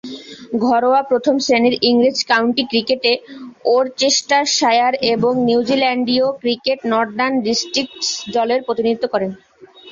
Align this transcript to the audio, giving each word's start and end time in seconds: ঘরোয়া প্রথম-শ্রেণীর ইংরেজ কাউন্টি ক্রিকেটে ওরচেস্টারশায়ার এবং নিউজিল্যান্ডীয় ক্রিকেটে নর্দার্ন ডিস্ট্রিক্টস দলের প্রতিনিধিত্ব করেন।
ঘরোয়া 0.63 1.01
প্রথম-শ্রেণীর 1.03 1.75
ইংরেজ 1.81 2.17
কাউন্টি 2.23 2.63
ক্রিকেটে 2.63 3.11
ওরচেস্টারশায়ার 3.67 4.93
এবং 5.13 5.31
নিউজিল্যান্ডীয় 5.47 6.27
ক্রিকেটে 6.41 6.87
নর্দার্ন 6.91 7.35
ডিস্ট্রিক্টস 7.45 8.07
দলের 8.33 8.59
প্রতিনিধিত্ব 8.67 9.05
করেন। 9.13 9.31